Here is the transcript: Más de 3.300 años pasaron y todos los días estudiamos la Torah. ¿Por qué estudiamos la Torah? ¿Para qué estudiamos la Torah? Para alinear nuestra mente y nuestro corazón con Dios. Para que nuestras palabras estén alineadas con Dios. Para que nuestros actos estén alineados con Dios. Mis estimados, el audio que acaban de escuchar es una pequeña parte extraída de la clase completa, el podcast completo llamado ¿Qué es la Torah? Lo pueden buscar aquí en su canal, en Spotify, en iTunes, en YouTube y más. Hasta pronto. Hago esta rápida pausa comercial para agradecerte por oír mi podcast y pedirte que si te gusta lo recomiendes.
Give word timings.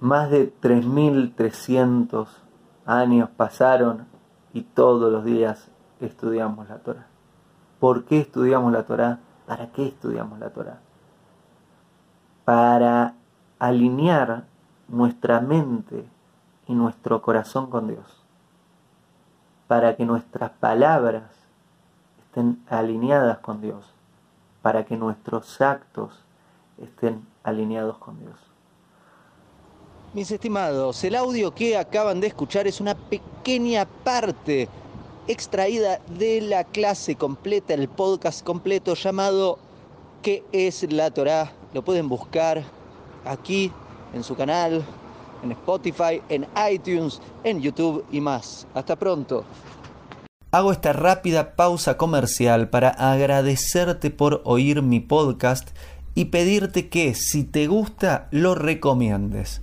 Más 0.00 0.30
de 0.30 0.50
3.300 0.62 2.26
años 2.86 3.28
pasaron 3.36 4.06
y 4.54 4.62
todos 4.62 5.12
los 5.12 5.26
días 5.26 5.68
estudiamos 6.00 6.70
la 6.70 6.78
Torah. 6.78 7.06
¿Por 7.78 8.06
qué 8.06 8.20
estudiamos 8.20 8.72
la 8.72 8.84
Torah? 8.84 9.18
¿Para 9.46 9.72
qué 9.72 9.88
estudiamos 9.88 10.38
la 10.38 10.48
Torah? 10.50 10.78
Para 12.46 13.12
alinear 13.58 14.44
nuestra 14.88 15.40
mente 15.40 16.08
y 16.66 16.74
nuestro 16.74 17.20
corazón 17.20 17.68
con 17.68 17.88
Dios. 17.88 18.24
Para 19.68 19.96
que 19.96 20.06
nuestras 20.06 20.50
palabras 20.52 21.24
estén 22.24 22.64
alineadas 22.70 23.38
con 23.40 23.60
Dios. 23.60 23.92
Para 24.62 24.86
que 24.86 24.96
nuestros 24.96 25.60
actos 25.60 26.24
estén 26.78 27.26
alineados 27.44 27.98
con 27.98 28.18
Dios. 28.18 28.49
Mis 30.12 30.28
estimados, 30.32 31.04
el 31.04 31.14
audio 31.14 31.54
que 31.54 31.76
acaban 31.76 32.20
de 32.20 32.26
escuchar 32.26 32.66
es 32.66 32.80
una 32.80 32.96
pequeña 32.96 33.84
parte 33.84 34.68
extraída 35.28 36.00
de 36.18 36.40
la 36.40 36.64
clase 36.64 37.14
completa, 37.14 37.74
el 37.74 37.88
podcast 37.88 38.42
completo 38.42 38.94
llamado 38.94 39.60
¿Qué 40.20 40.42
es 40.50 40.82
la 40.90 41.12
Torah? 41.12 41.52
Lo 41.72 41.84
pueden 41.84 42.08
buscar 42.08 42.64
aquí 43.24 43.70
en 44.12 44.24
su 44.24 44.34
canal, 44.34 44.82
en 45.44 45.52
Spotify, 45.52 46.20
en 46.28 46.44
iTunes, 46.72 47.20
en 47.44 47.60
YouTube 47.60 48.04
y 48.10 48.20
más. 48.20 48.66
Hasta 48.74 48.96
pronto. 48.96 49.44
Hago 50.50 50.72
esta 50.72 50.92
rápida 50.92 51.54
pausa 51.54 51.96
comercial 51.96 52.68
para 52.68 52.88
agradecerte 52.88 54.10
por 54.10 54.42
oír 54.44 54.82
mi 54.82 54.98
podcast 54.98 55.68
y 56.16 56.24
pedirte 56.24 56.88
que 56.88 57.14
si 57.14 57.44
te 57.44 57.68
gusta 57.68 58.26
lo 58.32 58.56
recomiendes. 58.56 59.62